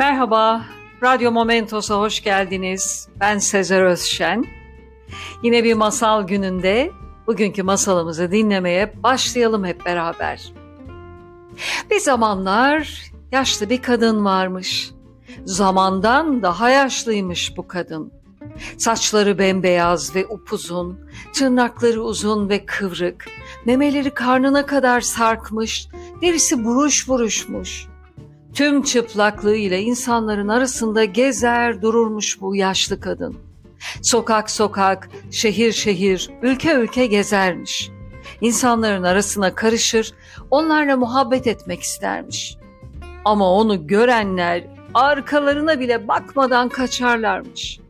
Merhaba, 0.00 0.64
Radyo 1.02 1.32
Momentos'a 1.32 1.98
hoş 1.98 2.22
geldiniz. 2.22 3.08
Ben 3.20 3.38
Sezer 3.38 3.82
Özşen. 3.82 4.44
Yine 5.42 5.64
bir 5.64 5.74
masal 5.74 6.26
gününde 6.26 6.90
bugünkü 7.26 7.62
masalımızı 7.62 8.30
dinlemeye 8.32 9.02
başlayalım 9.02 9.64
hep 9.64 9.86
beraber. 9.86 10.52
Bir 11.90 12.00
zamanlar 12.00 13.02
yaşlı 13.32 13.70
bir 13.70 13.82
kadın 13.82 14.24
varmış. 14.24 14.90
Zamandan 15.44 16.42
daha 16.42 16.70
yaşlıymış 16.70 17.56
bu 17.56 17.68
kadın. 17.68 18.12
Saçları 18.78 19.38
bembeyaz 19.38 20.14
ve 20.14 20.26
upuzun, 20.26 21.00
tırnakları 21.34 22.02
uzun 22.02 22.48
ve 22.48 22.66
kıvrık, 22.66 23.28
memeleri 23.66 24.10
karnına 24.10 24.66
kadar 24.66 25.00
sarkmış, 25.00 25.88
derisi 26.22 26.64
buruş 26.64 27.08
buruşmuş. 27.08 27.89
Tüm 28.54 28.82
çıplaklığıyla 28.82 29.76
insanların 29.76 30.48
arasında 30.48 31.04
gezer 31.04 31.82
dururmuş 31.82 32.40
bu 32.40 32.56
yaşlı 32.56 33.00
kadın. 33.00 33.36
Sokak 34.02 34.50
sokak, 34.50 35.08
şehir 35.30 35.72
şehir, 35.72 36.30
ülke 36.42 36.74
ülke 36.74 37.06
gezermiş. 37.06 37.90
İnsanların 38.40 39.02
arasına 39.02 39.54
karışır, 39.54 40.12
onlarla 40.50 40.96
muhabbet 40.96 41.46
etmek 41.46 41.80
istermiş. 41.80 42.56
Ama 43.24 43.54
onu 43.54 43.86
görenler 43.86 44.64
arkalarına 44.94 45.80
bile 45.80 46.08
bakmadan 46.08 46.68
kaçarlarmış. 46.68 47.80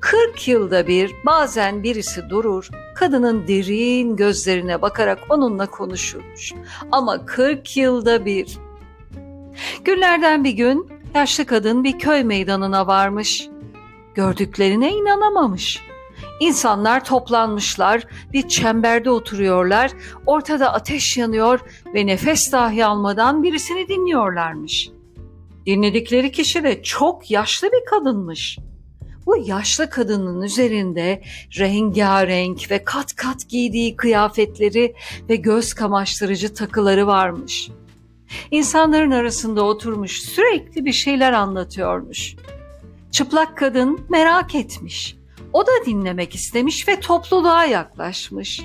40 0.00 0.48
yılda 0.48 0.86
bir 0.86 1.12
bazen 1.26 1.82
birisi 1.82 2.30
durur, 2.30 2.68
kadının 2.94 3.48
derin 3.48 4.16
gözlerine 4.16 4.82
bakarak 4.82 5.18
onunla 5.28 5.66
konuşurmuş. 5.66 6.52
Ama 6.92 7.26
40 7.26 7.76
yılda 7.76 8.24
bir. 8.24 8.58
Günlerden 9.84 10.44
bir 10.44 10.50
gün 10.50 10.88
yaşlı 11.14 11.46
kadın 11.46 11.84
bir 11.84 11.98
köy 11.98 12.24
meydanına 12.24 12.86
varmış. 12.86 13.48
Gördüklerine 14.14 14.92
inanamamış. 14.92 15.80
İnsanlar 16.40 17.04
toplanmışlar, 17.04 18.06
bir 18.32 18.48
çemberde 18.48 19.10
oturuyorlar, 19.10 19.90
ortada 20.26 20.72
ateş 20.72 21.16
yanıyor 21.16 21.60
ve 21.94 22.06
nefes 22.06 22.52
dahi 22.52 22.84
almadan 22.84 23.42
birisini 23.42 23.88
dinliyorlarmış. 23.88 24.90
Dinledikleri 25.66 26.32
kişi 26.32 26.62
de 26.62 26.82
çok 26.82 27.30
yaşlı 27.30 27.72
bir 27.72 27.84
kadınmış. 27.84 28.58
Bu 29.26 29.36
yaşlı 29.36 29.90
kadının 29.90 30.42
üzerinde 30.42 31.22
rengarenk 31.58 32.70
ve 32.70 32.84
kat 32.84 33.16
kat 33.16 33.48
giydiği 33.48 33.96
kıyafetleri 33.96 34.94
ve 35.28 35.36
göz 35.36 35.74
kamaştırıcı 35.74 36.54
takıları 36.54 37.06
varmış. 37.06 37.70
İnsanların 38.50 39.10
arasında 39.10 39.64
oturmuş 39.64 40.22
sürekli 40.22 40.84
bir 40.84 40.92
şeyler 40.92 41.32
anlatıyormuş. 41.32 42.36
Çıplak 43.10 43.56
kadın 43.56 44.06
merak 44.10 44.54
etmiş. 44.54 45.16
O 45.52 45.66
da 45.66 45.72
dinlemek 45.86 46.34
istemiş 46.34 46.88
ve 46.88 47.00
topluluğa 47.00 47.64
yaklaşmış. 47.64 48.62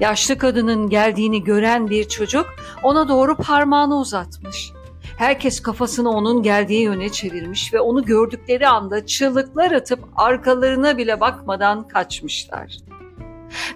Yaşlı 0.00 0.38
kadının 0.38 0.90
geldiğini 0.90 1.44
gören 1.44 1.90
bir 1.90 2.08
çocuk 2.08 2.46
ona 2.82 3.08
doğru 3.08 3.36
parmağını 3.36 3.98
uzatmış. 3.98 4.72
Herkes 5.18 5.62
kafasını 5.62 6.10
onun 6.10 6.42
geldiği 6.42 6.82
yöne 6.82 7.08
çevirmiş 7.08 7.74
ve 7.74 7.80
onu 7.80 8.04
gördükleri 8.04 8.68
anda 8.68 9.06
çığlıklar 9.06 9.72
atıp 9.72 10.00
arkalarına 10.16 10.98
bile 10.98 11.20
bakmadan 11.20 11.88
kaçmışlar. 11.88 12.76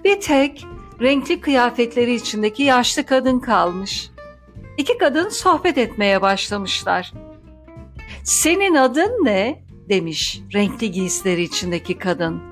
Bir 0.05 0.21
tek 0.21 0.67
renkli 1.01 1.41
kıyafetleri 1.41 2.15
içindeki 2.15 2.63
yaşlı 2.63 3.07
kadın 3.07 3.41
kalmış. 3.41 4.11
İki 4.77 4.99
kadın 4.99 5.29
sohbet 5.29 5.79
etmeye 5.79 6.23
başlamışlar. 6.23 7.13
Senin 8.25 8.75
adın 8.75 9.25
ne? 9.25 9.67
demiş 9.89 10.41
renkli 10.55 10.91
giysileri 10.91 11.43
içindeki 11.43 11.99
kadın. 11.99 12.43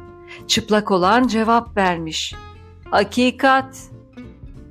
Çıplak 0.47 0.91
olan 0.91 1.27
cevap 1.27 1.77
vermiş. 1.77 2.35
Hakikat. 2.91 3.79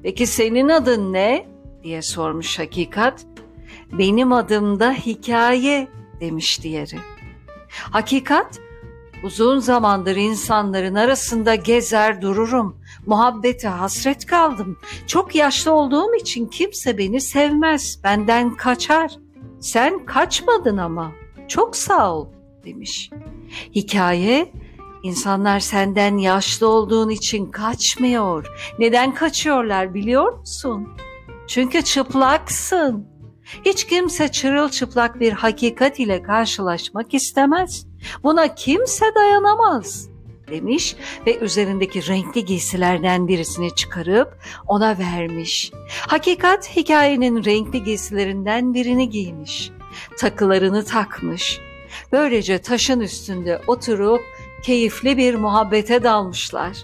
Peki 0.03 0.27
senin 0.27 0.69
adın 0.69 1.13
ne? 1.13 1.47
diye 1.83 2.01
sormuş 2.01 2.59
hakikat. 2.59 3.25
Benim 3.91 4.33
adım 4.33 4.79
da 4.79 4.93
hikaye 4.93 5.87
demiş 6.19 6.63
diğeri. 6.63 6.97
Hakikat 7.69 8.59
uzun 9.23 9.59
zamandır 9.59 10.15
insanların 10.15 10.95
arasında 10.95 11.55
gezer 11.55 12.21
dururum. 12.21 12.77
Muhabbete 13.05 13.67
hasret 13.67 14.25
kaldım. 14.25 14.77
Çok 15.07 15.35
yaşlı 15.35 15.71
olduğum 15.71 16.15
için 16.15 16.47
kimse 16.47 16.97
beni 16.97 17.21
sevmez. 17.21 17.99
Benden 18.03 18.55
kaçar. 18.55 19.11
Sen 19.59 20.05
kaçmadın 20.05 20.77
ama. 20.77 21.11
Çok 21.47 21.75
sağ 21.75 22.13
ol 22.13 22.27
demiş. 22.65 23.09
Hikaye 23.75 24.51
İnsanlar 25.03 25.59
senden 25.59 26.17
yaşlı 26.17 26.67
olduğun 26.67 27.09
için 27.09 27.51
kaçmıyor. 27.51 28.47
Neden 28.79 29.13
kaçıyorlar 29.13 29.93
biliyor 29.93 30.39
musun? 30.39 30.89
Çünkü 31.47 31.81
çıplaksın. 31.81 33.07
Hiç 33.65 33.87
kimse 33.87 34.27
çırılçıplak 34.27 35.19
bir 35.19 35.31
hakikat 35.31 35.99
ile 35.99 36.23
karşılaşmak 36.23 37.13
istemez. 37.13 37.87
Buna 38.23 38.55
kimse 38.55 39.05
dayanamaz 39.15 40.09
demiş 40.53 40.95
ve 41.27 41.37
üzerindeki 41.37 42.07
renkli 42.07 42.45
giysilerden 42.45 43.27
birisini 43.27 43.75
çıkarıp 43.75 44.37
ona 44.67 44.97
vermiş. 44.99 45.71
Hakikat 46.07 46.75
hikayenin 46.75 47.43
renkli 47.43 47.83
giysilerinden 47.83 48.73
birini 48.73 49.09
giymiş. 49.09 49.71
Takılarını 50.17 50.85
takmış. 50.85 51.59
Böylece 52.11 52.57
taşın 52.57 52.99
üstünde 52.99 53.61
oturup 53.67 54.21
keyifli 54.63 55.17
bir 55.17 55.35
muhabbete 55.35 56.03
dalmışlar. 56.03 56.77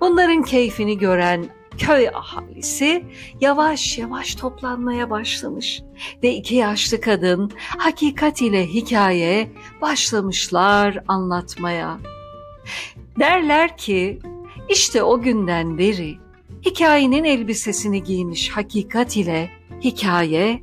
Bunların 0.00 0.42
keyfini 0.42 0.98
gören 0.98 1.46
köy 1.78 2.08
ahalisi 2.08 3.04
yavaş 3.40 3.98
yavaş 3.98 4.34
toplanmaya 4.34 5.10
başlamış 5.10 5.82
ve 6.22 6.34
iki 6.34 6.54
yaşlı 6.54 7.00
kadın 7.00 7.52
hakikat 7.78 8.42
ile 8.42 8.66
hikaye 8.66 9.52
başlamışlar 9.80 10.98
anlatmaya. 11.08 11.98
Derler 13.18 13.76
ki 13.76 14.18
işte 14.68 15.02
o 15.02 15.20
günden 15.20 15.78
beri 15.78 16.18
hikayenin 16.64 17.24
elbisesini 17.24 18.02
giymiş 18.02 18.50
hakikat 18.50 19.16
ile 19.16 19.50
hikaye 19.80 20.62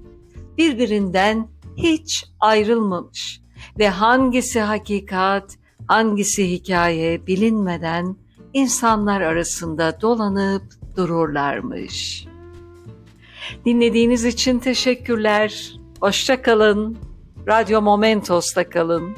birbirinden 0.57 1.47
hiç 1.77 2.25
ayrılmamış 2.39 3.41
ve 3.79 3.89
hangisi 3.89 4.59
hakikat, 4.59 5.57
hangisi 5.87 6.51
hikaye 6.51 7.27
bilinmeden 7.27 8.15
insanlar 8.53 9.21
arasında 9.21 10.01
dolanıp 10.01 10.63
dururlarmış. 10.95 12.27
Dinlediğiniz 13.65 14.25
için 14.25 14.59
teşekkürler. 14.59 15.73
Hoşça 15.99 16.41
kalın. 16.41 16.97
Radyo 17.47 17.81
Momentos'ta 17.81 18.69
kalın. 18.69 19.15